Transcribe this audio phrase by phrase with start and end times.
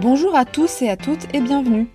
[0.00, 1.88] Bonjour à tous et à toutes et bienvenue.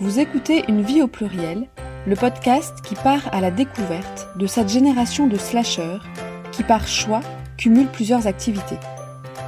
[0.00, 1.70] Vous écoutez Une vie au pluriel,
[2.06, 6.04] le podcast qui part à la découverte de cette génération de slasheurs
[6.52, 7.20] qui par choix
[7.56, 8.76] cumulent plusieurs activités.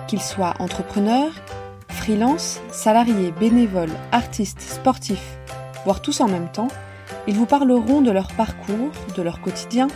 [0.06, 1.32] Qu'ils soient entrepreneurs,
[1.90, 5.36] freelance, salariés, bénévoles, artistes, sportifs,
[5.84, 6.68] voire tous en même temps,
[7.26, 9.88] ils vous parleront de leur parcours, de leur quotidien,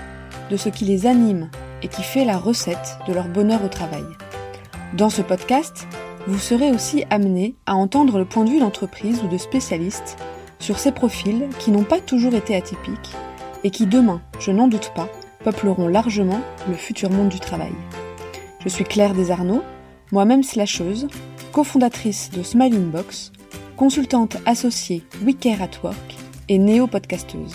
[0.50, 1.50] de ce qui les anime
[1.82, 4.04] et qui fait la recette de leur bonheur au travail.
[4.92, 5.86] Dans ce podcast,
[6.26, 10.16] vous serez aussi amené à entendre le point de vue d'entreprise ou de spécialistes
[10.58, 13.12] sur ces profils qui n'ont pas toujours été atypiques
[13.64, 15.08] et qui demain, je n'en doute pas,
[15.44, 17.72] peupleront largement le futur monde du travail.
[18.60, 19.62] Je suis Claire Desarnaud,
[20.12, 21.08] moi-même slasheuse,
[21.52, 23.32] cofondatrice de Smiling Box,
[23.76, 26.16] consultante associée WeCare at Work
[26.48, 27.54] et néo-podcasteuse.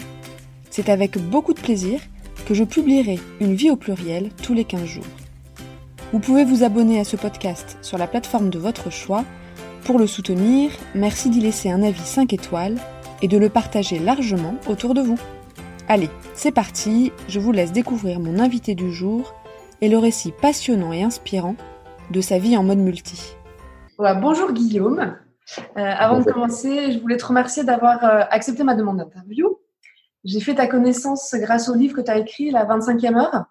[0.70, 2.02] C'est avec beaucoup de plaisir
[2.46, 5.27] que je publierai une vie au pluriel tous les 15 jours.
[6.14, 9.26] Vous pouvez vous abonner à ce podcast sur la plateforme de votre choix.
[9.84, 12.77] Pour le soutenir, merci d'y laisser un avis 5 étoiles
[13.22, 15.20] et de le partager largement autour de vous.
[15.90, 19.36] Allez, c'est parti, je vous laisse découvrir mon invité du jour
[19.82, 21.58] et le récit passionnant et inspirant
[22.10, 23.36] de sa vie en mode multi.
[23.98, 25.18] bonjour Guillaume.
[25.77, 29.60] Euh, avant de commencer, je voulais te remercier d'avoir euh, accepté ma demande d'interview.
[30.24, 33.46] J'ai fait ta connaissance grâce au livre que tu as écrit, La 25e heure.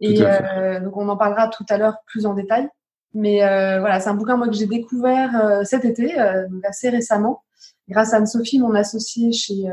[0.00, 2.68] Et euh, donc, on en parlera tout à l'heure plus en détail.
[3.12, 6.14] Mais euh, voilà, c'est un bouquin moi que j'ai découvert euh, cet été,
[6.48, 7.42] donc assez récemment,
[7.88, 9.66] grâce à Anne-Sophie, mon associée chez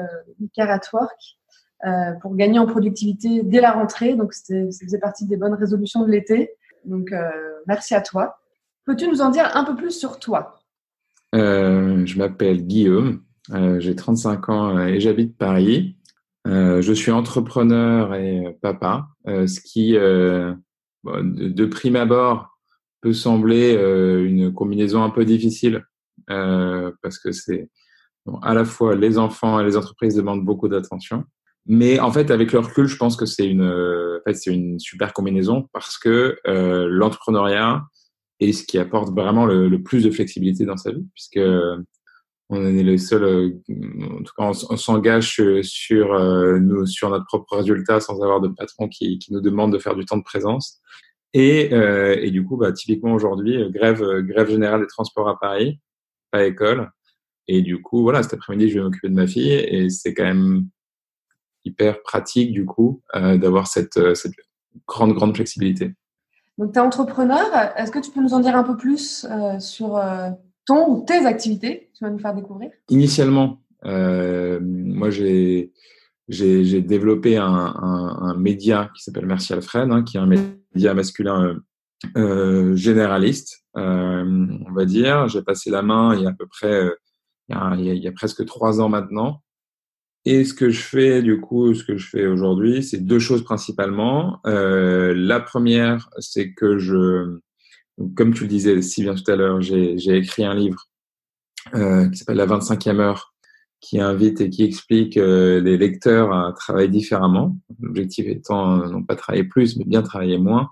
[0.57, 1.37] at Work,
[2.21, 4.15] pour gagner en productivité dès la rentrée.
[4.15, 6.51] Donc, ça faisait partie des bonnes résolutions de l'été.
[6.85, 7.13] Donc,
[7.67, 8.39] merci à toi.
[8.85, 10.59] Peux-tu nous en dire un peu plus sur toi?
[11.33, 13.21] Je m'appelle Guillaume,
[13.77, 15.96] j'ai 35 ans et j'habite Paris.
[16.47, 20.53] Euh, je suis entrepreneur et papa, euh, ce qui, euh,
[21.03, 22.47] de, prime abord,
[23.01, 25.85] peut sembler une combinaison un peu difficile
[26.27, 27.69] parce que c'est
[28.41, 31.23] à la fois les enfants et les entreprises demandent beaucoup d'attention.
[31.67, 34.79] Mais en fait, avec le recul, je pense que c'est une, en fait, c'est une
[34.79, 37.83] super combinaison parce que l'entrepreneuriat
[38.39, 41.39] est ce qui apporte vraiment le, le, plus de flexibilité dans sa vie, puisque
[42.49, 43.61] on est les seuls, euh,
[44.19, 48.47] en tout cas, on, s'engage sur, euh, nous, sur notre propre résultat sans avoir de
[48.47, 50.79] patron qui, qui nous demande de faire du temps de présence.
[51.33, 55.81] Et, euh, et du coup, bah, typiquement aujourd'hui, grève, grève générale des transports à Paris,
[56.31, 56.89] pas école.
[57.49, 60.23] Et du coup, voilà, cet après-midi, je vais m'occuper de ma fille et c'est quand
[60.25, 60.67] même
[61.65, 64.33] hyper pratique, du coup, d'avoir cette, cette
[64.85, 65.93] grande, grande flexibilité.
[66.57, 67.45] Donc, tu es entrepreneur.
[67.77, 69.25] Est-ce que tu peux nous en dire un peu plus
[69.59, 69.97] sur
[70.67, 72.69] ton ou tes activités Tu vas nous faire découvrir?
[72.89, 75.71] Initialement, euh, moi j'ai
[76.27, 81.55] j'ai développé un, média qui s'appelle Merci Alfred, hein, qui est un média masculin euh,
[82.17, 85.29] euh généraliste, on va dire.
[85.29, 86.91] J'ai passé la main il y a à peu près,
[87.47, 89.41] il y a, presque trois ans maintenant.
[90.25, 93.45] Et ce que je fais, du coup, ce que je fais aujourd'hui, c'est deux choses
[93.45, 94.41] principalement.
[94.43, 97.39] La première, c'est que je
[98.15, 100.87] comme tu le disais si bien tout à l'heure, j'ai écrit un livre
[101.73, 103.33] euh, qui s'appelle La 25e heure,
[103.81, 107.57] qui invite et qui explique euh, les lecteurs à travailler différemment.
[107.79, 110.69] L'objectif étant euh, non pas travailler plus, mais bien travailler moins.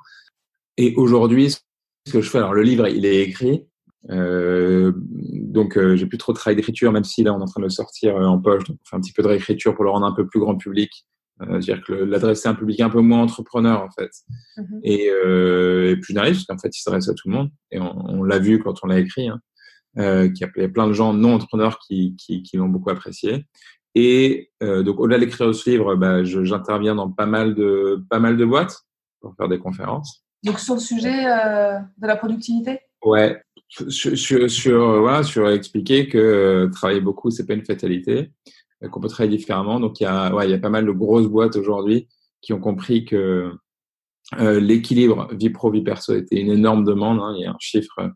[0.78, 3.66] Et aujourd'hui, ce que je fais, alors le livre, il est écrit,
[4.12, 7.46] euh, donc euh, j'ai plus trop de travail d'écriture, même si là on est en
[7.46, 9.84] train de le sortir en poche, donc on fait un petit peu de réécriture pour
[9.84, 11.06] le rendre un peu plus grand public.
[11.42, 14.10] Euh, dire que l'adresser à un public un peu moins entrepreneur en fait.
[14.58, 14.80] Mhm.
[14.84, 17.50] et, euh, et, plus généraliste parce qu'en fait il s'adresse à tout le monde.
[17.72, 19.42] Et on, on l'a vu quand on l'a écrit hein,
[19.98, 23.46] euh, qu'il y a plein de gens non entrepreneurs qui, qui, qui l'ont beaucoup apprécié.
[23.96, 28.02] Et euh, donc au-delà de l'écriture de ce livre bah, j'interviens dans pas mal de
[28.10, 28.78] pas mal de boîtes
[29.20, 30.24] pour faire des conférences.
[30.44, 32.80] Donc sur le sujet de la productivité?
[33.04, 33.42] Ouais.
[33.68, 34.50] Sur, sur,
[35.26, 38.32] sur, expliquer que travailler beaucoup c'est pas une fatalité
[38.90, 39.80] qu'on peut travailler différemment.
[39.80, 42.08] Donc il y a, ouais, il y a pas mal de grosses boîtes aujourd'hui
[42.42, 43.52] qui ont compris que
[44.40, 47.20] euh, l'équilibre vie pro vie perso était une énorme demande.
[47.20, 47.34] Hein.
[47.38, 48.12] Il y a un chiffre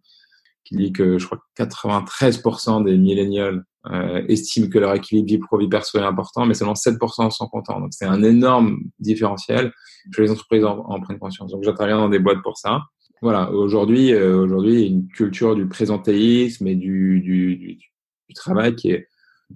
[0.64, 5.38] qui dit que je crois que 93% des millénials euh, estiment que leur équilibre vie
[5.38, 7.80] pro vie perso est important, mais seulement 7% sont contents.
[7.80, 9.72] Donc c'est un énorme différentiel.
[10.14, 11.52] Que les entreprises en, en prennent conscience.
[11.52, 12.82] Donc j'interviens dans des boîtes pour ça.
[13.22, 18.76] Voilà, aujourd'hui, euh, aujourd'hui, il y a une culture du présentéisme et du, du travail
[18.76, 19.08] qui est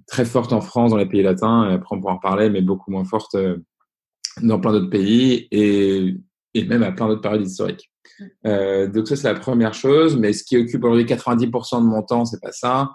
[0.06, 2.60] très forte en France, dans les pays latins, et après on pourra en parler, mais
[2.60, 3.58] beaucoup moins forte euh,
[4.42, 6.16] dans plein d'autres pays et,
[6.54, 7.90] et même à plein d'autres périodes historiques.
[8.46, 12.02] Euh, donc ça c'est la première chose, mais ce qui occupe aujourd'hui 90% de mon
[12.02, 12.90] temps, c'est pas ça.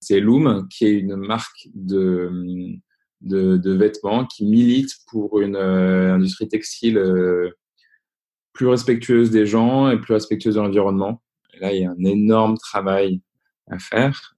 [0.00, 2.30] C'est Loom, qui est une marque de,
[3.20, 7.50] de, de vêtements qui milite pour une euh, industrie textile euh,
[8.52, 11.22] plus respectueuse des gens et plus respectueuse de l'environnement.
[11.60, 13.20] Là, il y a un énorme travail
[13.70, 14.34] à faire.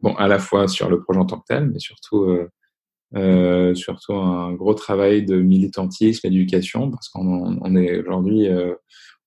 [0.00, 2.38] Bon, à la fois sur le projet en tant que tel, mais surtout
[3.14, 8.74] euh, surtout un gros travail de militantisme, d'éducation, parce qu'on on est aujourd'hui, euh,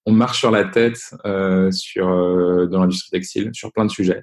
[0.06, 4.22] on marche sur la tête euh, sur dans l'industrie textile sur plein de sujets,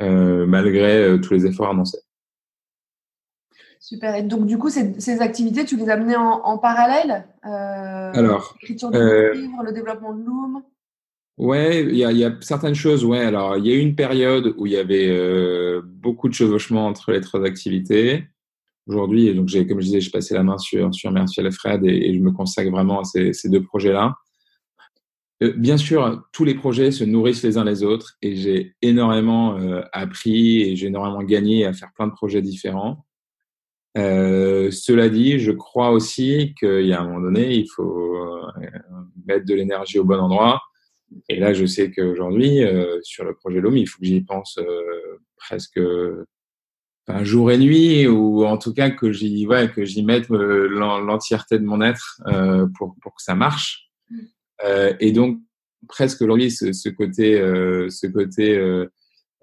[0.00, 1.98] malgré tous les efforts annoncés.
[3.80, 4.14] Super.
[4.14, 8.56] Et donc, du coup, ces, ces activités, tu les as menées en, en parallèle Alors,
[8.62, 10.62] l'écriture de livres, le développement de Loom?
[11.36, 13.04] Ouais, il y a, y a, certaines choses.
[13.04, 16.86] Ouais, alors il y a eu une période où il y avait beaucoup de chevauchements
[16.86, 18.24] entre les trois activités
[18.86, 19.34] aujourd'hui.
[19.34, 22.14] donc, j'ai, comme je disais, je passais la main sur, sur Merci Fred et, et
[22.14, 24.14] je me consacre vraiment à ces, ces deux projets-là.
[25.42, 29.58] Euh, bien sûr, tous les projets se nourrissent les uns les autres et j'ai énormément
[29.58, 33.04] euh, appris et j'ai énormément gagné à faire plein de projets différents.
[33.96, 38.42] Euh, cela dit, je crois aussi qu'il y a un moment donné, il faut euh,
[39.26, 40.60] mettre de l'énergie au bon endroit.
[41.28, 42.60] Et là, je sais qu'aujourd'hui,
[43.02, 44.58] sur le projet LOM, il faut que j'y pense
[45.36, 45.80] presque
[47.06, 50.68] enfin, jour et nuit ou en tout cas que j'y ouais, que j'y mette euh,
[50.68, 54.18] l'entièreté de mon être euh, pour pour que ça marche mm.
[54.64, 55.40] euh, et donc
[55.88, 58.86] presque aujourd'hui ce, ce côté euh, ce côté euh,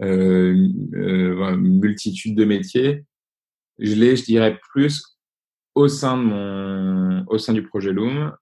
[0.02, 3.06] euh, multitude de métiers
[3.78, 5.20] je l'ai je dirais plus
[5.76, 8.34] au sein de mon au sein du projet Loom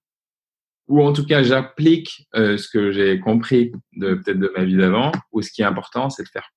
[0.90, 5.12] ou en tout cas j'applique ce que j'ai compris de peut-être de ma vie d'avant
[5.32, 6.50] ou ce qui est important c'est de faire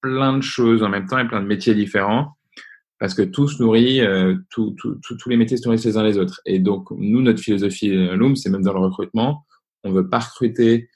[0.00, 2.36] plein de choses en même temps et plein de métiers différents
[3.02, 6.04] parce que tout se nourrit, euh, tout, tout, tous les métiers se nourrissent les uns
[6.04, 6.40] les autres.
[6.46, 9.44] Et donc, nous, notre philosophie euh, Loom, c'est même dans le recrutement,
[9.82, 10.88] on veut pas recruter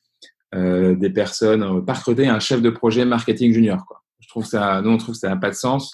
[0.54, 3.84] euh, des personnes, on veut pas recruter un chef de projet marketing junior.
[3.86, 4.04] Quoi.
[4.20, 5.90] Je trouve ça, nous, on trouve que ça n'a pas de sens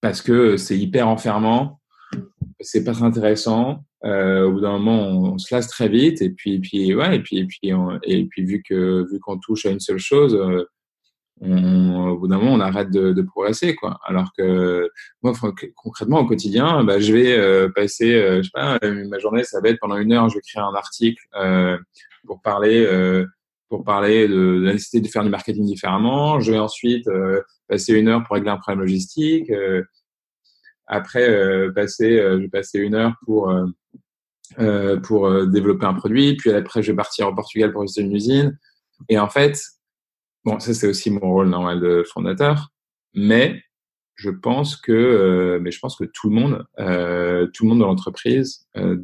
[0.00, 1.77] parce que c'est hyper enfermant,
[2.60, 3.84] c'est pas très intéressant.
[4.04, 7.16] Euh, au bout d'un moment, on, se lasse très vite et puis, et puis ouais,
[7.16, 7.72] et puis, et puis,
[8.04, 10.64] et puis vu que vu qu'on touche à une seule chose, euh,
[11.40, 13.98] on, au bout d'un moment, on arrête de, de, progresser, quoi.
[14.04, 14.90] Alors que
[15.22, 15.32] moi,
[15.76, 19.44] concrètement, au quotidien, bah, je vais euh, passer, euh, je sais pas, euh, ma journée,
[19.44, 21.78] ça va être pendant une heure, je vais créer un article euh,
[22.26, 22.86] pour parler,
[23.68, 26.40] pour parler de, de, la nécessité de faire du marketing différemment.
[26.40, 27.08] Je vais ensuite
[27.68, 29.50] passer une heure pour régler un problème logistique.
[30.88, 33.52] Après, passer, je vais passer une heure pour
[35.02, 36.36] pour développer un produit.
[36.36, 38.58] Puis après, je vais partir au Portugal pour visiter une usine.
[39.08, 39.60] Et en fait,
[40.48, 42.72] Bon, ça c'est aussi mon rôle normal de fondateur,
[43.14, 43.60] mais
[44.14, 47.80] je pense que, euh, mais je pense que tout le monde, euh, tout le monde
[47.80, 48.96] dans l'entreprise euh,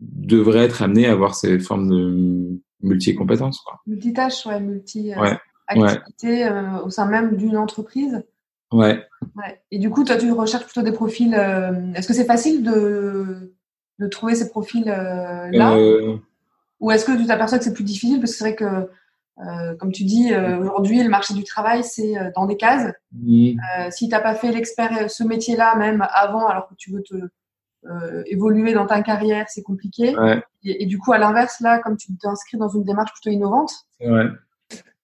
[0.00, 3.64] devrait être amené à avoir ces formes de multi-compétences.
[3.86, 6.80] Multitâches, ouais, multi-activités euh, ouais.
[6.84, 8.22] au sein même d'une entreprise.
[8.72, 9.06] Ouais.
[9.36, 9.62] ouais.
[9.70, 11.34] Et du coup, toi, tu recherches plutôt des profils.
[11.94, 13.54] est-ce que c'est facile de,
[13.98, 15.76] de trouver ces profils-là
[16.80, 18.88] Ou est-ce que tu t'aperçois que c'est plus difficile Parce que c'est vrai que
[19.38, 22.92] euh, comme tu dis, euh, aujourd'hui, le marché du travail, c'est euh, dans des cases.
[23.90, 27.14] si tu n'as pas fait l'expert, ce métier-là, même avant, alors que tu veux te
[28.26, 30.16] évoluer dans ta carrière, c'est compliqué.
[30.18, 30.42] Ouais.
[30.64, 33.72] Et, et, du coup, à l'inverse, là, comme tu t'inscris dans une démarche plutôt innovante.
[34.00, 34.24] Ouais.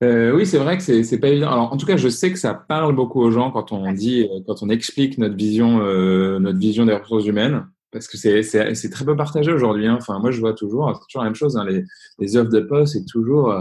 [0.03, 1.51] Euh, oui, c'est vrai que c'est pas évident.
[1.51, 4.29] Alors, en tout cas, je sais que ça parle beaucoup aux gens quand on dit,
[4.47, 9.05] quand on explique notre vision, euh, notre vision des ressources humaines, parce que c'est très
[9.05, 9.87] peu partagé aujourd'hui.
[9.87, 9.99] Hein.
[10.01, 11.57] Enfin, moi, je vois toujours, c'est toujours la même chose.
[11.57, 11.65] Hein.
[11.69, 11.85] les,
[12.19, 13.55] les offres de poste, c'est toujours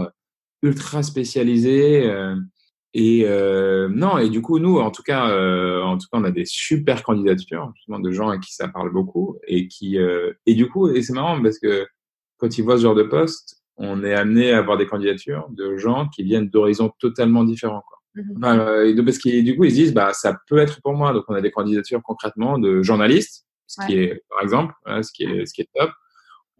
[0.62, 2.06] ultra spécialisé.
[2.06, 2.36] Euh,
[2.94, 6.24] et euh, non, et du coup, nous, en tout cas, euh, en tout cas, on
[6.24, 9.98] a des super candidatures, justement, de gens à qui ça parle beaucoup et qui,
[10.46, 11.86] et du coup, et c'est marrant parce que
[12.38, 15.76] quand ils voient ce genre de poste, on est amené à avoir des candidatures de
[15.76, 17.98] gens qui viennent d'horizons totalement différents, quoi.
[18.14, 20.92] Mmh enfin, et parce que du coup, ils se disent, bah, ça peut être pour
[20.92, 21.14] moi.
[21.14, 25.24] Donc, on a des candidatures concrètement de journalistes, ce qui est, par exemple, ce qui
[25.24, 25.90] est, ce qui est top.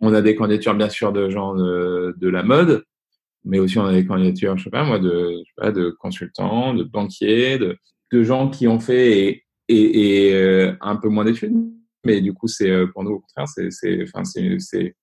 [0.00, 2.84] On a des candidatures, bien sûr, de gens de, de la mode
[3.44, 5.90] mais aussi on a des candidatures, je sais pas moi, de, je sais pas, de
[5.90, 7.76] consultants, de banquiers, de,
[8.12, 11.54] de gens qui ont fait et, et, et euh, un peu moins d'études.
[12.04, 14.94] Mais du coup, c'est euh, pour nous au contraire, c'est, c'est, enfin, c'est, c'est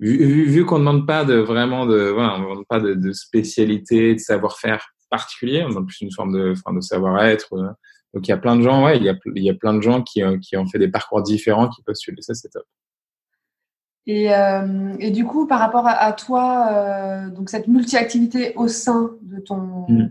[0.00, 2.80] vu, vu, vu qu'on ne demande pas de vraiment de, voilà, on ne demande pas
[2.80, 7.54] de, de spécialité, de savoir-faire particulier, on demande plus une forme de, enfin, de savoir-être.
[7.54, 7.68] Euh.
[8.14, 9.74] Donc il y a plein de gens, ouais, il y a, il y a plein
[9.74, 12.16] de gens qui, qui ont fait des parcours différents qui postulent.
[12.20, 12.64] Ça, c'est top.
[14.08, 18.66] Et, euh, et, du coup, par rapport à, à toi, euh, donc cette multi-activité au
[18.66, 20.10] sein de ton mm.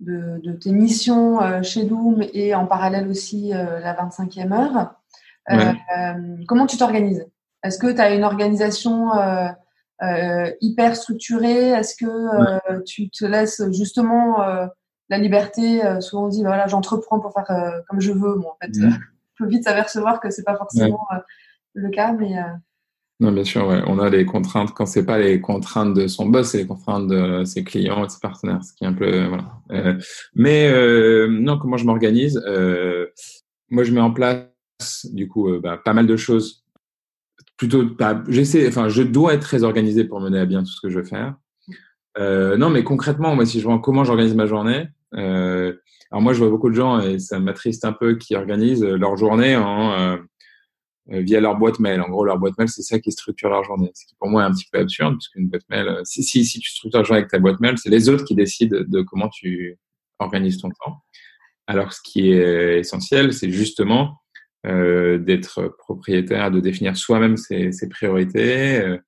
[0.00, 4.94] de, de, tes missions euh, chez Doom et en parallèle aussi euh, la 25e heure,
[5.50, 5.74] euh, ouais.
[5.98, 7.26] Euh, comment tu t'organises?
[7.62, 9.10] Est-ce que tu as une organisation
[10.60, 11.70] hyper structurée?
[11.70, 12.84] Est-ce que ouais.
[12.84, 14.38] tu te laisses justement
[15.08, 18.36] la liberté Souvent on dit voilà, j'entreprends pour faire comme je veux.
[18.36, 18.96] Moi, en fait, mm.
[19.38, 21.06] peut vite s'apercevoir que c'est pas forcément
[21.74, 22.34] le cas, mais
[23.20, 23.82] Non, bien sûr, ouais.
[23.86, 24.72] on a les contraintes.
[24.72, 28.06] Quand c'est pas les contraintes de son boss, c'est les contraintes de ses clients et
[28.06, 29.44] de ses partenaires, ce qui est un peu voilà.
[29.72, 29.98] Euh,
[30.34, 33.06] mais euh, non, comment je m'organise euh,
[33.70, 34.46] Moi, je mets en place
[35.04, 36.65] du coup bah, pas mal de choses.
[37.56, 40.80] Plutôt, pas, j'essaie, enfin, je dois être très organisé pour mener à bien tout ce
[40.80, 41.34] que je veux faire.
[42.18, 46.50] non, mais concrètement, moi, si je vois comment j'organise ma journée, alors moi, je vois
[46.50, 50.18] beaucoup de gens et ça m'attriste un peu qui organisent leur journée en
[51.12, 52.00] euh, via leur boîte mail.
[52.00, 53.92] En gros, leur boîte mail, c'est ça qui structure leur journée.
[53.94, 56.44] Ce qui pour moi est un petit peu absurde, puisqu'une boîte mail, euh, si, si,
[56.44, 59.02] si tu structures la journée avec ta boîte mail, c'est les autres qui décident de
[59.02, 59.78] comment tu
[60.18, 61.04] organises ton temps.
[61.68, 64.25] Alors, ce qui est essentiel, c'est justement euh,
[65.18, 68.98] d'être propriétaire, de définir soi-même ses, priorités euh,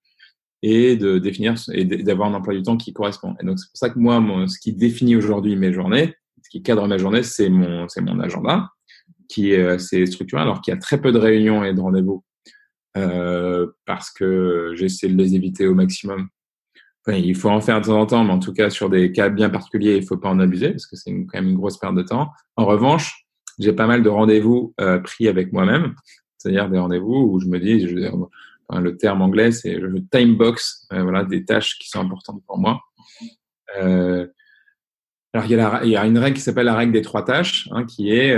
[0.62, 3.34] et de définir et d'avoir un emploi du temps qui correspond.
[3.40, 6.62] Et donc, c'est pour ça que moi, ce qui définit aujourd'hui mes journées, ce qui
[6.62, 8.70] cadre mes journées, c'est mon, c'est mon agenda
[9.28, 12.24] qui est assez structuré, alors qu'il y a très peu de réunions et de rendez-vous,
[12.96, 16.28] euh, parce que j'essaie de les éviter au maximum.
[17.06, 19.30] Il faut en faire de temps en temps, mais en tout cas, sur des cas
[19.30, 21.78] bien particuliers, il ne faut pas en abuser, parce que c'est quand même une grosse
[21.78, 22.28] perte de temps.
[22.56, 23.27] En revanche,
[23.58, 25.94] j'ai pas mal de rendez-vous euh, pris avec moi-même,
[26.36, 30.86] c'est-à-dire des rendez-vous où je me dis, je, le terme anglais, c'est le time box,
[30.92, 32.80] euh, voilà, des tâches qui sont importantes pour moi.
[33.80, 34.26] Euh,
[35.34, 38.10] alors il y, a une règle qui s'appelle la règle des trois tâches, hein, qui,
[38.10, 38.34] est,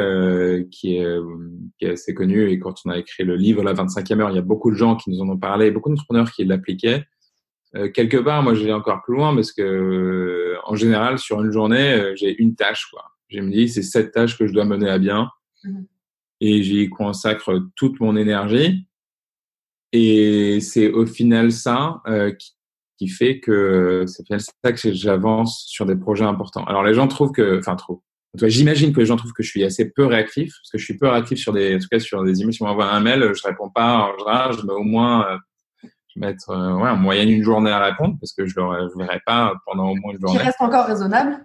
[0.71, 2.51] qui, est, assez connue.
[2.51, 4.77] Et quand on a écrit le livre La 25e heure, il y a beaucoup de
[4.77, 7.05] gens qui nous en ont parlé, beaucoup d'entrepreneurs qui l'appliquaient.
[7.95, 12.37] Quelque part, moi, j'ai encore plus loin parce que, en général, sur une journée, j'ai
[12.43, 12.89] une tâche.
[12.91, 13.05] Quoi.
[13.31, 15.31] Je me dis, c'est cette tâche que je dois mener à bien.
[15.65, 15.83] Mmh.
[16.41, 18.87] Et j'y consacre toute mon énergie.
[19.93, 22.53] Et c'est au final ça euh, qui,
[22.99, 26.65] qui fait que c'est ça que j'avance sur des projets importants.
[26.65, 28.03] Alors les gens trouvent que, enfin trop.
[28.35, 30.97] J'imagine que les gens trouvent que je suis assez peu réactif, parce que je suis
[30.97, 32.55] peu réactif sur des, en tout cas sur des emails.
[32.55, 34.53] Si on m'envoie un mail, je réponds pas en général.
[34.53, 35.39] Je mets au moins, euh,
[35.83, 38.99] je vais mettre euh, ouais, en moyenne une journée à répondre, parce que je ne
[38.99, 40.39] verrai pas pendant au moins une journée.
[40.39, 41.45] Qui reste encore raisonnable.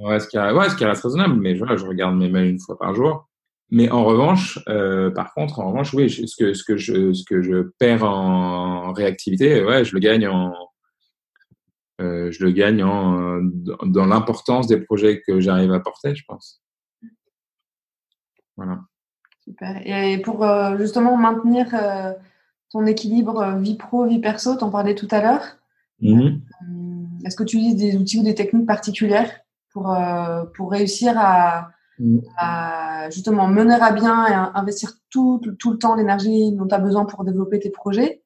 [0.00, 2.58] Ouais, ce qui, ouais, ce qui reste raisonnable, mais je, je regarde mes mails une
[2.58, 3.28] fois par jour.
[3.70, 7.22] Mais en revanche, euh, par contre, en revanche, oui, ce que ce que je ce
[7.24, 10.52] que je perds en réactivité, ouais, je le gagne en
[12.00, 13.40] euh, je le gagne en,
[13.84, 16.62] dans l'importance des projets que j'arrive à porter, je pense.
[18.56, 18.80] Voilà.
[19.44, 19.86] Super.
[19.86, 21.68] Et pour euh, justement maintenir
[22.70, 25.58] ton équilibre vie pro, vie perso, tu en parlais tout à l'heure.
[26.00, 26.40] Mm-hmm.
[27.24, 29.30] Est-ce que tu utilises des outils ou des techniques particulières?
[29.72, 29.96] Pour,
[30.54, 32.18] pour réussir à, mm.
[32.36, 36.78] à, justement mener à bien et investir tout, tout le temps l'énergie dont tu as
[36.78, 38.22] besoin pour développer tes projets,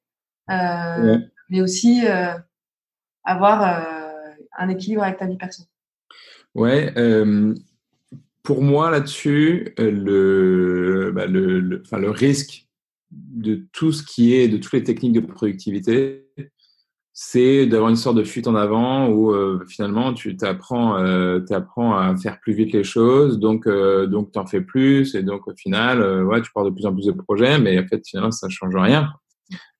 [0.49, 2.05] mais aussi
[3.25, 5.71] avoir euh, un équilibre avec ta vie personnelle.
[6.55, 7.55] Ouais, euh,
[8.43, 12.69] pour moi là-dessus, euh, le, bah, le, le, le risque
[13.11, 16.29] de tout ce qui est, de toutes les techniques de productivité,
[17.17, 19.33] c'est d'avoir une sorte de fuite en avant où
[19.69, 24.47] finalement tu t'apprends euh, apprends à faire plus vite les choses, donc euh, donc t'en
[24.47, 27.59] fais plus et donc au final ouais tu pars de plus en plus de projets,
[27.59, 29.11] mais en fait finalement ça change rien.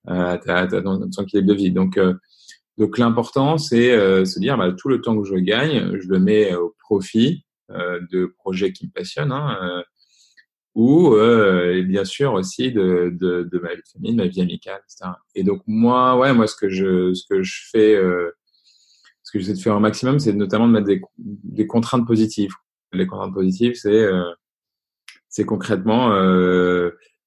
[0.07, 1.71] Euh, t'as as ton, équilibre de vie.
[1.71, 1.99] Donc
[2.77, 6.19] donc l'important, c'est euh, se dire bah, tout le temps que je gagne, je le
[6.19, 9.81] mets au profit euh, de projets qui me passionnent, hein, euh,
[10.75, 14.41] ou euh, bien sûr aussi de, de, de, ma vie de famille, de ma vie
[14.41, 15.11] amicale, etc.
[15.33, 18.31] Et donc moi, ouais, moi ce que je ce que je fais, euh,
[19.23, 22.53] ce que j'essaie de faire au maximum, c'est notamment de mettre des, des contraintes positives.
[22.93, 24.07] Les contraintes positives, c'est
[25.29, 26.11] c'est concrètement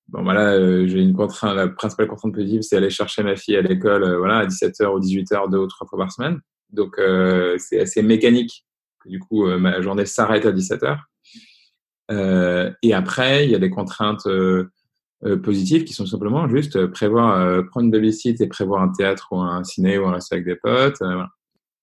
[0.08, 3.56] bon voilà, euh, j'ai une contrainte, la principale contrainte positive, c'est aller chercher ma fille
[3.56, 6.40] à l'école, euh, voilà, à 17h ou 18h deux ou trois fois par semaine.
[6.70, 8.66] Donc euh, c'est assez mécanique.
[9.06, 10.98] Du coup, ma journée s'arrête à 17h.
[12.10, 14.26] Et après, il y a des contraintes
[15.42, 19.64] positives qui sont simplement juste prévoir, prendre une babysit et prévoir un théâtre ou un
[19.64, 20.98] ciné ou un resto avec des potes.
[21.00, 21.28] Voilà.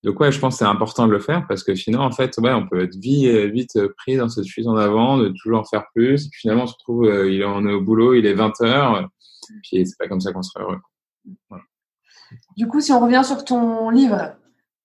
[0.06, 2.38] Donc ouais, je pense que c'est important de le faire parce que sinon, en fait,
[2.38, 5.64] ouais, on peut être vite, vite pris dans cette fuite en avant, de toujours en
[5.64, 6.28] faire plus.
[6.28, 8.62] Et puis finalement, on se retrouve, euh, il on est au boulot, il est 20
[8.62, 9.10] heures.
[9.64, 10.78] Puis c'est pas comme ça qu'on sera heureux.
[12.56, 14.36] Du coup, si on revient sur ton livre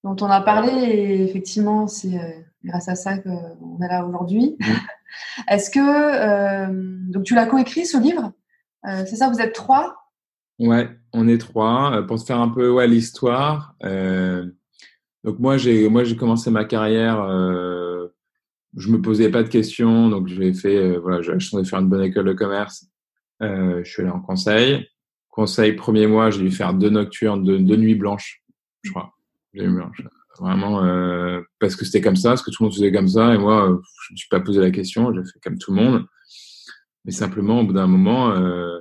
[0.05, 4.57] dont on a parlé, et effectivement, c'est euh, grâce à ça qu'on est là aujourd'hui.
[4.59, 4.65] Mmh.
[5.49, 8.33] Est-ce que euh, tu l'as coécrit ce livre?
[8.87, 9.97] Euh, C'est ça, vous êtes trois?
[10.59, 12.05] Ouais, on est trois.
[12.07, 13.75] Pour se faire un peu ouais, l'histoire.
[13.85, 14.47] Euh,
[15.25, 18.09] donc moi j'ai commencé ma carrière, euh,
[18.77, 21.89] je me posais pas de questions, donc j'ai fait euh, voilà j'ai de faire une
[21.89, 22.87] bonne école de commerce.
[23.43, 24.89] Euh, je suis allé en conseil.
[25.29, 28.43] Conseil premier mois, j'ai dû faire deux nocturnes, deux, deux nuits blanches,
[28.83, 29.15] je crois.
[30.39, 33.35] Vraiment euh, parce que c'était comme ça, parce que tout le monde faisait comme ça,
[33.35, 36.07] et moi je me suis pas posé la question, j'ai fait comme tout le monde.
[37.05, 38.81] Mais simplement au bout d'un moment, euh,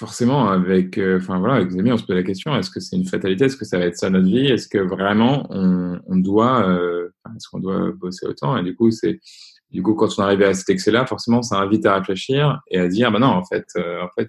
[0.00, 2.80] forcément, avec, euh, enfin voilà, avec les amis, on se pose la question est-ce que
[2.80, 4.46] c'est une fatalité Est-ce que ça va être ça notre vie?
[4.46, 8.56] Est-ce que vraiment on, on doit, euh, est-ce qu'on doit bosser autant?
[8.56, 9.20] Et du coup, c'est,
[9.70, 12.88] du coup, quand on arrive à cet excès-là, forcément, ça invite à réfléchir et à
[12.88, 14.28] dire, bah non, en fait, euh, en fait,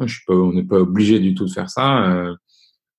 [0.00, 2.10] je suis pas, on n'est pas obligé du tout de faire ça.
[2.10, 2.34] Euh,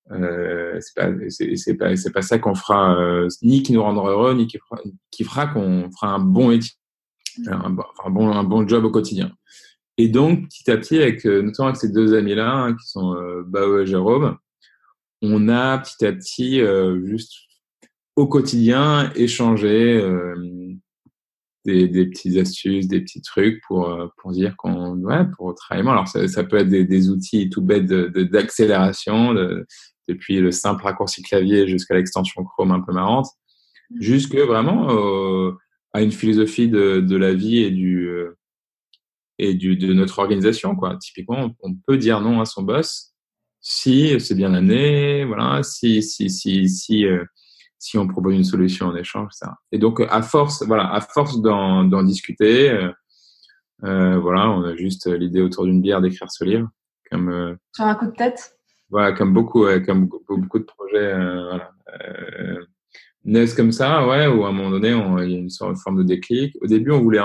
[0.10, 2.98] c'est pas, c'est, pas, pas ça qu'on fera,
[3.42, 4.82] ni qui nous rendra heureux, ni qui fera,
[5.12, 6.52] qui fera qu'on fera un bon
[7.48, 9.32] un, bon, un bon job au quotidien.
[9.98, 13.16] Et donc, petit à petit, avec, euh, notamment avec ces deux amis-là, hein, qui sont
[13.16, 14.38] euh, Bao et Jérôme,
[15.22, 17.34] on a petit à petit, euh, juste
[18.16, 20.36] au quotidien, échangé euh,
[21.64, 25.90] des, des petites astuces, des petits trucs pour, euh, pour dire qu'on, ouais, pour travailler.
[25.90, 29.66] Alors, ça, peut être des, des, outils tout bêtes d'accélération, de,
[30.08, 33.28] depuis le simple raccourci clavier jusqu'à l'extension Chrome un peu marrante,
[33.90, 34.02] mmh.
[34.02, 35.52] jusque vraiment euh,
[35.94, 38.10] à une philosophie de, de la vie et du
[39.38, 40.76] et du, de notre organisation.
[40.76, 40.98] Quoi.
[40.98, 43.16] Typiquement, on peut dire non à son boss
[43.68, 47.26] si c'est bien amené, voilà, si si si si euh,
[47.80, 49.56] si on propose une solution en échange, ça.
[49.72, 52.92] Et donc à force, voilà, à force d'en discuter, euh,
[53.84, 56.70] euh, voilà, on a juste l'idée autour d'une bière d'écrire ce livre,
[57.10, 58.56] comme euh, sur un coup de tête?
[58.90, 61.72] Voilà, comme beaucoup, comme beaucoup, de projets, euh, voilà,
[63.24, 65.74] naissent comme ça, ouais, où à un moment donné, on, il y a une sorte
[65.74, 66.56] de forme de déclic.
[66.62, 67.22] Au début, on voulait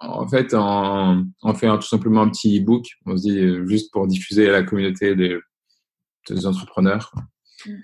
[0.00, 3.92] en fait, on, on fait tout simplement un petit e-book, on se dit euh, juste
[3.92, 5.38] pour diffuser à la communauté des,
[6.28, 7.12] des entrepreneurs.
[7.64, 7.74] Mm.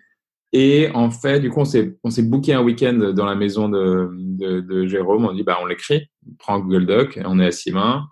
[0.57, 3.69] Et en fait, du coup, on s'est, on s'est booké un week-end dans la maison
[3.69, 5.25] de, de, de Jérôme.
[5.25, 8.07] On dit, bah, on l'écrit, on prend Google Doc, on est à six mains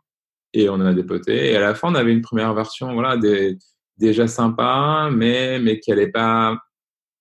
[0.53, 1.53] et on en a dépoté.
[1.53, 3.57] Et à la fin, on avait une première version, voilà, des,
[3.99, 6.57] déjà sympa, mais, mais qui allait pas,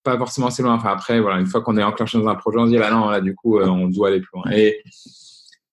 [0.04, 0.74] pas forcément assez loin.
[0.74, 2.92] Enfin, après, voilà, une fois qu'on est enclenché dans un projet, on se dit, bah
[2.92, 4.52] non, là, du coup, euh, on doit aller plus loin.
[4.52, 4.82] Et,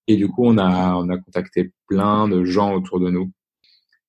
[0.07, 3.31] et du coup, on a, on a contacté plein de gens autour de nous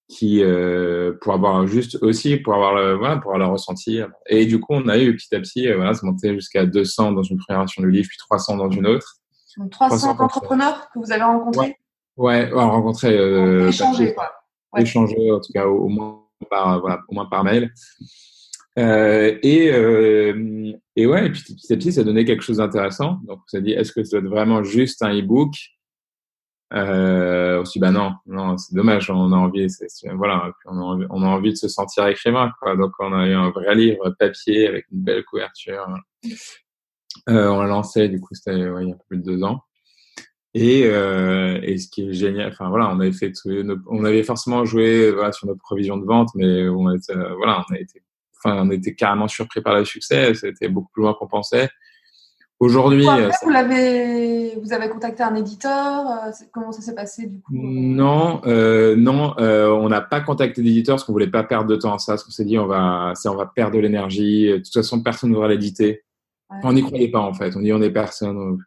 [0.09, 4.01] qui, euh, pour avoir juste aussi, pour avoir le, voilà, pour avoir le ressenti.
[4.27, 7.11] Et du coup, on a eu petit à petit, euh, voilà, ça montait jusqu'à 200
[7.11, 9.17] dans une première version du livre, puis 300 dans une autre.
[9.57, 11.77] Donc 300, entrepreneurs que vous avez rencontrés?
[12.17, 13.17] Ouais, ouais rencontrés.
[13.17, 14.31] Euh, échanger, quoi.
[14.73, 14.81] Ouais.
[14.81, 17.73] Échanger, en tout cas, au, au moins par, voilà, au moins par mail.
[18.77, 23.19] Euh, et, euh, et ouais, et puis petit à petit, ça donnait quelque chose d'intéressant.
[23.25, 25.53] Donc, on s'est dit, est-ce que ça doit être vraiment juste un e-book?
[26.71, 30.77] Euh, on s'est dit, bah non, non, c'est dommage, on a envie, c'est, voilà, on
[30.77, 32.75] a, envie, de se sentir écrivain, quoi.
[32.77, 35.87] Donc, on a eu un vrai livre papier avec une belle couverture.
[37.27, 39.61] Euh, on l'a lancé, du coup, c'était ouais, il y a plus de deux ans.
[40.55, 44.23] Et, euh, et ce qui est génial, enfin voilà, on avait fait, nos, on avait
[44.23, 48.01] forcément joué voilà, sur notre provision de vente, mais on était, voilà, on a été,
[48.37, 50.33] enfin, on était carrément surpris par le succès.
[50.33, 51.69] C'était beaucoup plus loin qu'on pensait.
[52.59, 56.05] Aujourd'hui, euh, vous l'avez, vous avez contacté un éditeur.
[56.07, 60.61] Euh, comment ça s'est passé du coup Non, euh, non, euh, on n'a pas contacté
[60.61, 62.13] d'éditeur parce qu'on voulait pas perdre de temps à ça.
[62.13, 64.47] Parce qu'on s'est dit, on va, on va perdre de l'énergie.
[64.47, 66.03] De toute façon, personne ne voudra l'éditer.
[66.49, 66.57] Ouais.
[66.63, 67.55] on n'y croyait pas en fait.
[67.55, 68.35] On dit, on est personne.
[68.35, 68.57] Personne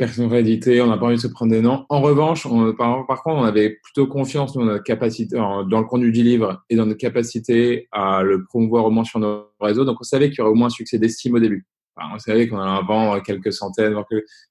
[0.00, 0.80] éditer.
[0.80, 1.84] On n'a pas envie de se prendre des noms.
[1.88, 5.84] En revanche, on, par, par, contre, on avait plutôt confiance dans notre capacité, dans le
[5.84, 9.84] contenu du livre et dans notre capacité à le promouvoir au moins sur nos réseaux.
[9.84, 11.66] Donc, on savait qu'il y aurait au moins un succès d'estime au début.
[11.96, 13.94] Enfin, on savait qu'on allait en vendre quelques centaines.
[13.94, 14.06] Donc,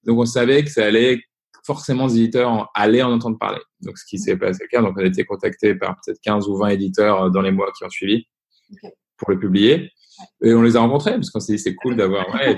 [0.08, 1.20] on savait que ça allait
[1.66, 3.62] forcément des éditeurs allaient en entendre parler.
[3.82, 4.82] Donc, ce qui s'est passé le cas.
[4.82, 7.84] Donc, on a été contacté par peut-être 15 ou 20 éditeurs dans les mois qui
[7.84, 8.26] ont suivi
[8.72, 8.94] okay.
[9.18, 9.92] pour le publier.
[10.44, 12.58] Et on les a rencontrés parce qu'on s'est dit c'est cool d'avoir ouais,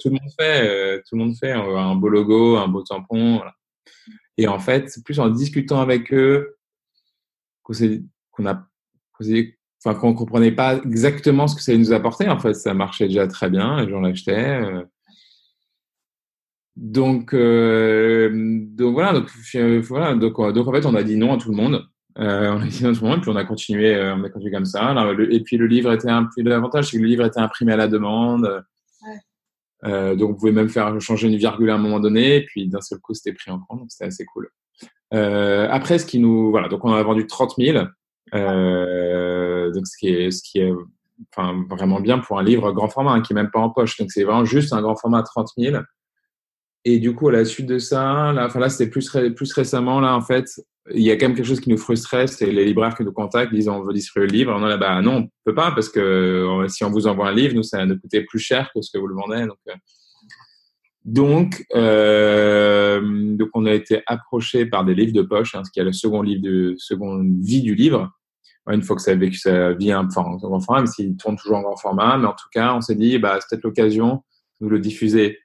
[0.00, 3.42] tout, le monde fait, euh, tout le monde fait un beau logo, un beau tampon.
[4.38, 6.56] Et en fait, c'est plus en discutant avec eux
[7.62, 12.28] qu'on qu a qu'on comprenait pas exactement ce que ça allait nous apporter.
[12.28, 14.62] En fait, ça marchait déjà très bien, les gens l'achetaient.
[14.62, 14.84] Euh.
[16.76, 19.30] Donc, euh, donc voilà, donc
[19.82, 21.88] voilà, donc, donc en fait, on a dit non à tout le monde.
[22.18, 24.64] Euh, on a tout le monde, puis on a continué, euh, on a continué comme
[24.64, 24.86] ça.
[24.86, 27.72] Alors, le, et puis le livre était un, l'avantage, c'est que le livre était imprimé
[27.72, 28.64] à la demande.
[29.06, 29.18] Ouais.
[29.84, 32.68] Euh, donc, vous pouvez même faire changer une virgule à un moment donné, et puis
[32.68, 34.48] d'un seul coup, c'était pris en compte, donc c'était assez cool.
[35.14, 37.84] Euh, après, ce qui nous, voilà, donc on a vendu 30 000.
[38.34, 40.72] Euh, donc ce qui est, ce qui est
[41.32, 43.96] enfin, vraiment bien pour un livre grand format, hein, qui est même pas en poche.
[43.98, 45.82] Donc c'est vraiment juste un grand format 30 000.
[46.84, 49.52] Et du coup, à la suite de ça, là, enfin là, c'était plus, ré, plus
[49.52, 50.46] récemment, là, en fait,
[50.94, 53.12] il y a quand même quelque chose qui nous frustrait, c'est les libraires qui nous
[53.12, 54.54] contactent, disant on veut distribuer le livre.
[54.54, 57.54] On là, bah non, on peut pas parce que si on vous envoie un livre,
[57.54, 59.46] nous, ça nous coûter plus cher que ce que vous le vendez.
[61.04, 65.70] Donc, euh, euh, donc, on a été approché par des livres de poche, hein, ce
[65.70, 68.10] qui est le second livre de seconde vie du livre.
[68.68, 71.36] Une fois que ça a vécu sa vie peu en grand format, même s'il tourne
[71.36, 74.24] toujours en grand format, mais en tout cas, on s'est dit, bah, c'est peut-être l'occasion
[74.60, 75.38] de le diffuser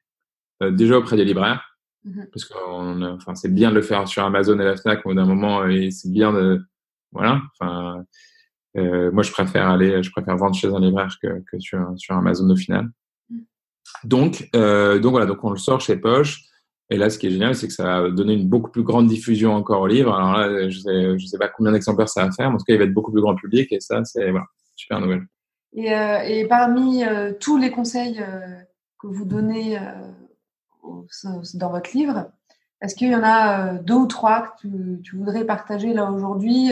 [0.63, 1.70] euh, déjà auprès des libraires,
[2.03, 2.29] mm -hmm.
[2.31, 5.25] parce que enfin, c'est bien de le faire sur Amazon et la Fnac, mais d'un
[5.25, 6.61] moment, c'est bien de,
[7.11, 7.41] voilà.
[7.53, 8.03] Enfin,
[8.77, 12.15] euh, moi, je préfère aller, je préfère vendre chez un libraire que, que sur, sur
[12.15, 12.89] Amazon au final.
[14.03, 16.33] Donc, euh, donc voilà, donc on le sort chez Poche.
[16.89, 19.07] Et là, ce qui est génial, c'est que ça va donner une beaucoup plus grande
[19.07, 20.13] diffusion encore au livre.
[20.13, 22.65] Alors là, je sais, je sais pas combien d'exemplaires ça va faire, mais en tout
[22.65, 23.71] cas, il va être beaucoup plus grand public.
[23.71, 25.25] Et ça, c'est voilà, super nouvelle.
[25.73, 28.57] Et, euh, et parmi euh, tous les conseils euh,
[28.99, 29.79] que vous donnez
[31.55, 32.31] dans votre livre,
[32.81, 36.71] est-ce qu'il y en a deux ou trois que tu, tu voudrais partager là aujourd'hui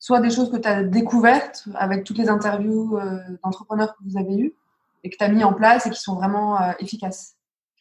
[0.00, 2.98] Soit des choses que tu as découvertes avec toutes les interviews
[3.42, 4.54] d'entrepreneurs que vous avez eues
[5.02, 7.34] et que tu as mis en place et qui sont vraiment efficaces?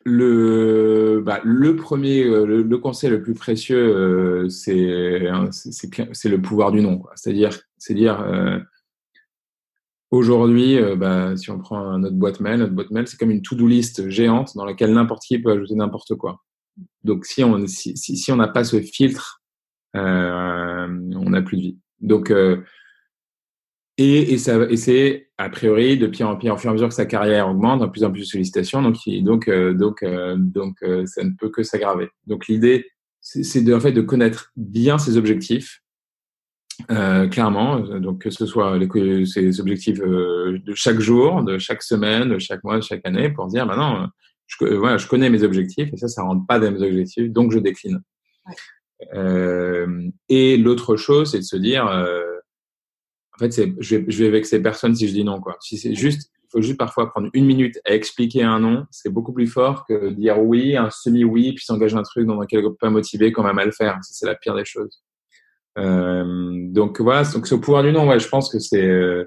[0.03, 7.03] Le, bah, le premier, le, conseil le plus précieux, c'est c'est le pouvoir du nom.
[7.15, 8.25] C'est-à-dire, c'est dire,
[10.11, 13.41] Aujourd'hui, euh, bah, si on prend notre boîte mail, notre boîte mail, c'est comme une
[13.41, 16.43] to-do list géante dans laquelle n'importe qui peut ajouter n'importe quoi.
[17.03, 19.41] Donc, si on si, si, on n'a pas ce filtre,
[19.95, 21.77] euh, on n'a plus de vie.
[21.99, 22.63] Donc, euh,
[23.97, 26.73] et, et, ça, et c'est a priori de pire en pire, au fur et à
[26.73, 28.81] mesure que sa carrière augmente, de plus en plus de sollicitations.
[28.81, 32.09] Donc, donc, euh, donc, euh, donc, ça ne peut que s'aggraver.
[32.27, 32.85] Donc, l'idée,
[33.21, 35.81] c'est de, en fait de connaître bien ses objectifs,
[36.91, 41.57] euh, clairement, euh, donc que ce soit les, ces objectifs euh, de chaque jour, de
[41.57, 44.09] chaque semaine, de chaque mois, de chaque année, pour dire maintenant, bah
[44.45, 47.51] je, voilà, je connais mes objectifs et ça, ça rentre pas dans mes objectifs, donc
[47.51, 47.99] je décline.
[48.45, 48.55] Ouais.
[49.15, 54.29] Euh, et l'autre chose, c'est de se dire, en fait, c'est, je, vais, je vais
[54.29, 55.57] vexer personne si je dis non, quoi.
[55.59, 59.09] Si c'est juste, il faut juste parfois prendre une minute à expliquer un non, c'est
[59.09, 62.69] beaucoup plus fort que dire oui, un semi-oui, puis s'engager un truc dans lequel on
[62.69, 63.97] peut pas motiver, qu'on va mal faire.
[64.01, 65.03] C'est la pire des choses.
[65.77, 69.25] Euh, donc voilà, donc ce pouvoir du nom, ouais, je pense que c'est euh,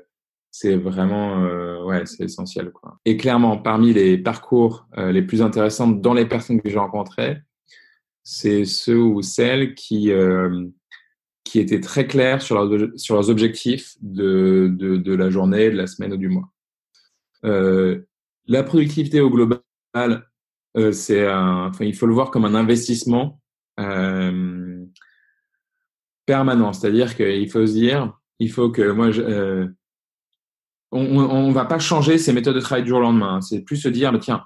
[0.51, 2.99] c'est vraiment euh, ouais, c'est essentiel quoi.
[3.05, 7.39] Et clairement, parmi les parcours les plus intéressants dans les personnes que j'ai rencontrées,
[8.25, 10.13] c'est ceux ou celles qui
[11.45, 15.77] qui étaient très clairs sur leurs, sur leurs objectifs de, de, de, la journée, de
[15.77, 16.49] la semaine ou du mois.
[17.45, 18.03] Euh,
[18.47, 19.61] la productivité au global,
[20.77, 23.41] euh, c'est enfin, il faut le voir comme un investissement.
[23.79, 24.60] Euh,
[26.31, 26.73] permanent.
[26.73, 29.67] C'est-à-dire qu'il faut se dire, il faut que moi, je, euh,
[30.93, 33.41] on ne va pas changer ses méthodes de travail du jour au lendemain.
[33.41, 34.45] C'est plus se dire, tiens,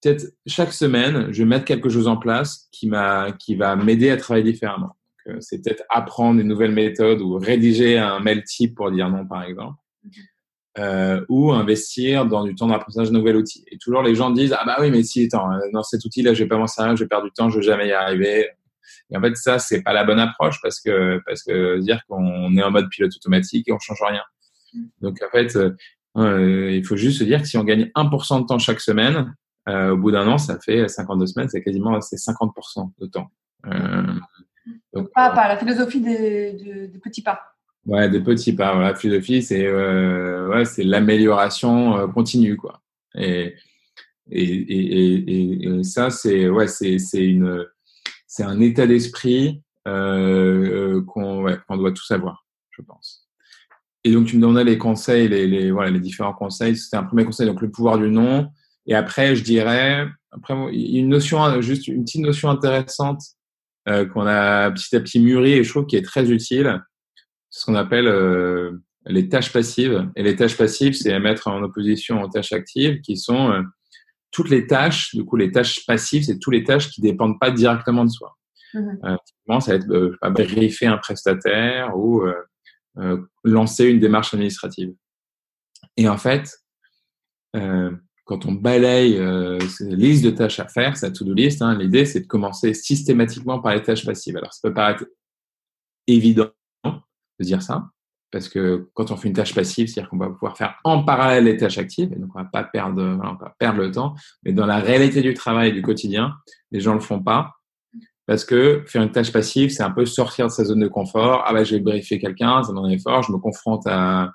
[0.00, 4.08] peut-être chaque semaine, je vais mettre quelque chose en place qui, m'a, qui va m'aider
[4.08, 4.96] à travailler différemment.
[5.28, 9.26] Euh, c'est peut-être apprendre des nouvelles méthodes ou rédiger un mail type pour dire non,
[9.26, 9.76] par exemple.
[10.78, 13.62] Euh, ou investir dans du temps d'apprentissage de nouvel outil.
[13.70, 16.32] Et toujours les gens disent ah bah oui mais si attends dans cet outil là
[16.32, 18.48] je vais pas m'en servir, je vais perdre du temps, je vais jamais y arriver.
[19.10, 22.56] Et en fait, ça, c'est pas la bonne approche parce que, parce que dire qu'on
[22.56, 24.22] est en mode pilote automatique et on change rien.
[24.74, 24.84] Mm.
[25.00, 25.56] Donc, en fait,
[26.16, 29.34] euh, il faut juste se dire que si on gagne 1% de temps chaque semaine,
[29.68, 33.30] euh, au bout d'un an, ça fait 52 semaines, c'est quasiment c'est 50% de temps.
[33.66, 34.02] Euh,
[34.92, 37.40] donc, pas, pas la philosophie des, des, petits pas.
[37.86, 38.74] Ouais, des petits pas.
[38.78, 42.80] La philosophie, c'est euh, ouais, c'est l'amélioration euh, continue, quoi.
[43.14, 43.54] Et
[44.32, 47.66] et, et, et, et ça, c'est ouais, c'est c'est une
[48.30, 53.28] c'est un état d'esprit euh, euh qu'on ouais, doit tous avoir, je pense.
[54.04, 56.76] Et donc, tu me donnais les conseils, les, les, voilà, les différents conseils.
[56.76, 58.48] C'était un premier conseil, donc le pouvoir du non.
[58.86, 63.20] Et après, je dirais, après, une notion, juste une petite notion intéressante
[63.88, 66.80] euh, qu'on a petit à petit mûri et je trouve qui est très utile.
[67.50, 70.08] C'est ce qu'on appelle euh, les tâches passives.
[70.14, 73.62] Et les tâches passives, c'est à mettre en opposition aux tâches actives, qui sont euh,
[74.30, 77.50] toutes les tâches, du coup, les tâches passives, c'est toutes les tâches qui dépendent pas
[77.50, 78.36] directement de soi.
[78.74, 78.78] Mmh.
[79.04, 79.16] Euh,
[79.60, 82.34] ça va être euh, vérifier un prestataire ou euh,
[82.98, 84.94] euh, lancer une démarche administrative.
[85.96, 86.56] Et en fait,
[87.56, 87.90] euh,
[88.24, 92.04] quand on balaye euh, ces listes de tâches à faire, cette to-do list, hein, l'idée
[92.04, 94.36] c'est de commencer systématiquement par les tâches passives.
[94.36, 95.04] Alors ça peut paraître
[96.06, 96.50] évident
[96.84, 97.88] de dire ça,
[98.30, 101.44] parce que quand on fait une tâche passive, c'est-à-dire qu'on va pouvoir faire en parallèle
[101.44, 104.14] les tâches actives, et donc on va pas perdre, on va perdre le temps.
[104.44, 106.34] Mais dans la réalité du travail et du quotidien,
[106.70, 107.56] les gens le font pas
[108.26, 111.42] parce que faire une tâche passive, c'est un peu sortir de sa zone de confort.
[111.46, 114.30] Ah bah je vais briefer quelqu'un, ça un effort, je me confronte à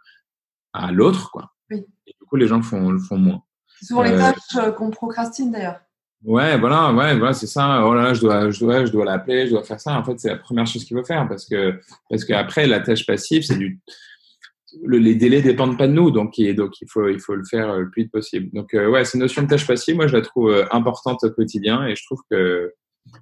[0.73, 1.53] à l'autre quoi.
[1.71, 1.85] Oui.
[2.05, 3.41] Et du coup les gens le font le font moins.
[3.79, 5.79] C'est souvent les euh, tâches euh, qu'on procrastine d'ailleurs.
[6.25, 7.85] Ouais, voilà, ouais, voilà, c'est ça.
[7.85, 9.97] Oh je dois, je dois, je dois l'appeler, je dois faire ça.
[9.97, 13.05] En fait, c'est la première chose qu'il faut faire parce que, parce qu'après, la tâche
[13.05, 13.79] passive, c'est du,
[14.83, 17.75] le, les délais dépendent pas de nous, donc, donc il faut, il faut le faire
[17.77, 18.49] le plus vite possible.
[18.53, 21.29] Donc, euh, ouais, cette notion de tâche passive, moi, je la trouve euh, importante au
[21.29, 22.73] quotidien et je trouve que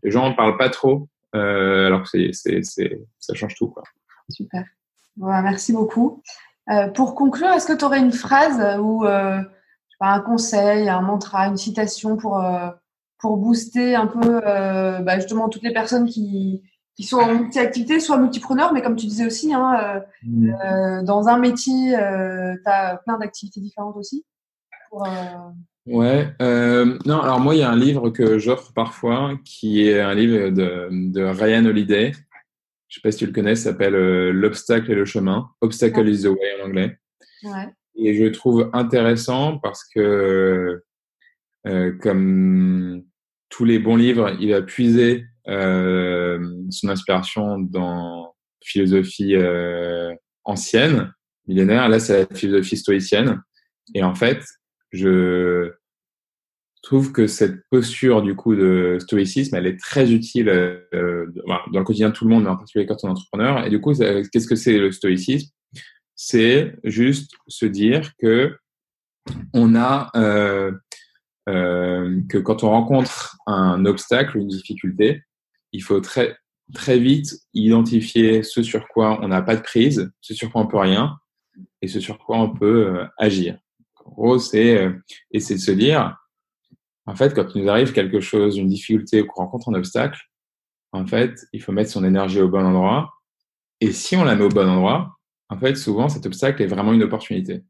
[0.01, 3.67] les gens en parlent pas trop, euh, alors que c'est, c'est, c'est, ça change tout,
[3.67, 3.83] quoi.
[4.29, 4.63] Super.
[5.17, 6.23] Bon, merci beaucoup.
[6.71, 9.41] Euh, pour conclure, est-ce que tu aurais une phrase ou euh,
[9.99, 12.41] un conseil, un mantra, une citation pour
[13.23, 16.61] pour booster un peu euh, bah, justement toutes les personnes qui,
[16.95, 21.03] qui sont en multi-activité, soit multipreneurs, mais comme tu disais aussi, hein, mmh.
[21.05, 24.23] dans un métier, tu as plein d'activités différentes aussi.
[24.91, 25.07] Pour,
[25.85, 26.33] Ouais.
[26.41, 30.13] Euh, non, alors moi, il y a un livre que j'offre parfois qui est un
[30.13, 32.13] livre de, de Ryan Holiday.
[32.87, 35.49] Je sais pas si tu le connais, ça s'appelle euh, L'obstacle et le chemin.
[35.61, 36.97] Obstacle is the way en anglais.
[37.43, 37.73] Ouais.
[37.95, 40.83] Et je le trouve intéressant parce que,
[41.67, 43.03] euh, comme
[43.53, 50.11] tous les bons livres, il va puiser euh, son inspiration dans philosophie euh,
[50.43, 51.13] ancienne,
[51.47, 51.87] millénaire.
[51.87, 53.43] Là, c'est la philosophie stoïcienne.
[53.93, 54.43] Et en fait,
[54.91, 55.71] je
[56.81, 61.83] trouve que cette posture du coup de stoïcisme, elle est très utile euh, dans le
[61.83, 63.67] quotidien de tout le monde, mais en particulier quand on est entrepreneur.
[63.67, 65.51] Et du coup, qu'est-ce que c'est le stoïcisme?
[66.15, 68.55] C'est juste se dire que
[69.53, 70.71] on a euh,
[71.49, 75.23] euh, que quand on rencontre un obstacle, une difficulté,
[75.71, 76.37] il faut très
[76.73, 80.67] très vite identifier ce sur quoi on n'a pas de prise, ce sur quoi on
[80.67, 81.17] peut rien,
[81.81, 83.57] et ce sur quoi on peut euh, agir.
[84.05, 84.93] En gros, c'est euh,
[85.31, 86.15] essayer de se dire,
[87.05, 90.19] en fait, quand il nous arrive quelque chose, une difficulté ou qu'on rencontre un obstacle,
[90.93, 93.11] en fait, il faut mettre son énergie au bon endroit.
[93.81, 95.17] Et si on la met au bon endroit,
[95.49, 97.63] en fait, souvent, cet obstacle est vraiment une opportunité.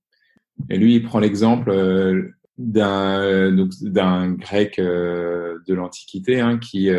[0.70, 6.90] Et lui, il prend l'exemple euh, d'un d'un grec euh, de l'Antiquité hein, qui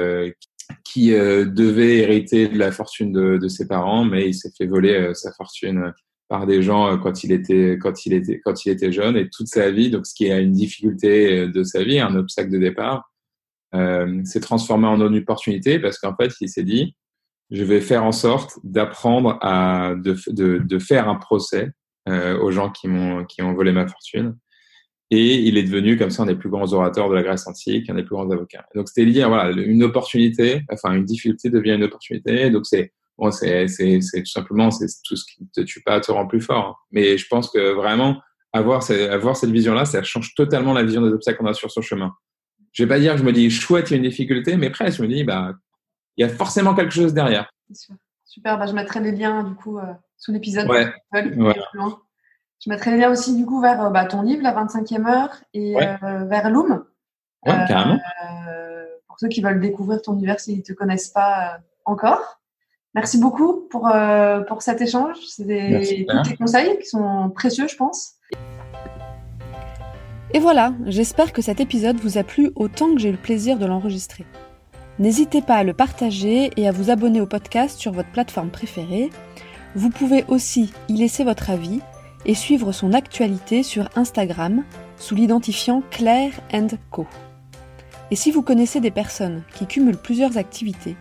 [0.85, 5.13] qui devait hériter de la fortune de, de ses parents, mais il s'est fait voler
[5.15, 5.93] sa fortune
[6.29, 9.17] par des gens euh, quand il était quand il était quand il était jeune.
[9.17, 12.15] Et toute sa vie donc ce qui est une difficulté euh, de sa vie un
[12.17, 13.11] obstacle de départ
[13.75, 16.97] euh, s'est transformé en une opportunité parce qu'en fait il s'est dit
[17.51, 21.71] je vais faire en sorte d'apprendre à de, de, de, faire un procès
[22.09, 24.37] euh, aux gens qui m'ont qui ont volé ma fortune
[25.11, 27.89] et il est devenu comme ça un des plus grands orateurs de la Grèce antique
[27.91, 31.75] un des plus grands avocats donc c'était dire voilà une opportunité enfin une difficulté devient
[31.75, 36.01] une opportunité donc c'est bon, c'est, tout simplement, c'est tout ce qui te tue pas
[36.01, 36.67] te rend plus fort.
[36.67, 36.75] Hein.
[36.91, 38.21] Mais je pense que vraiment,
[38.53, 41.83] avoir, avoir cette vision-là, ça change totalement la vision des obstacles qu'on a sur son
[41.83, 42.13] chemin.
[42.73, 44.71] Je vais pas dire que je me dis, chouette, il y a une difficulté, mais
[44.71, 45.53] presque, je me dis, bah,
[46.17, 47.51] il y a forcément quelque chose derrière.
[48.25, 50.69] Super, bah, je mettrai les liens, du coup, euh, sous l'épisode.
[50.69, 50.93] Ouais.
[52.65, 55.31] Je mettrai les liens aussi, du coup, vers euh, bah, ton livre, La 25e heure,
[55.53, 56.85] et euh, vers Loom.
[57.47, 57.99] Ouais, carrément.
[59.07, 62.41] pour ceux qui veulent découvrir ton univers s'ils ne te connaissent pas encore.
[62.95, 65.17] Merci beaucoup pour, euh, pour cet échange.
[65.29, 68.15] C'est des, des conseils qui sont précieux, je pense.
[70.33, 73.59] Et voilà, j'espère que cet épisode vous a plu autant que j'ai eu le plaisir
[73.59, 74.25] de l'enregistrer.
[74.99, 79.11] N'hésitez pas à le partager et à vous abonner au podcast sur votre plateforme préférée.
[79.75, 81.81] Vous pouvez aussi y laisser votre avis
[82.27, 84.65] et suivre son actualité sur Instagram
[84.97, 86.33] sous l'identifiant Claire
[86.91, 87.07] Co.
[88.11, 90.97] Et si vous connaissez des personnes qui cumulent plusieurs activités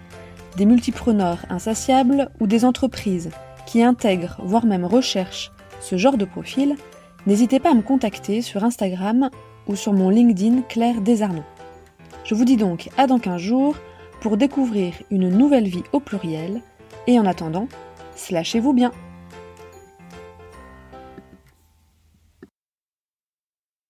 [0.58, 3.32] des multipreneurs insatiables ou des entreprises
[3.66, 6.76] qui intègrent, voire même recherchent ce genre de profil,
[7.26, 9.30] n'hésitez pas à me contacter sur Instagram
[9.68, 11.44] ou sur mon LinkedIn Claire Desarnaud.
[12.24, 13.76] Je vous dis donc à dans 15 jours
[14.22, 16.62] pour découvrir une nouvelle vie au pluriel
[17.08, 17.68] et en attendant,
[18.16, 18.92] slashez-vous bien.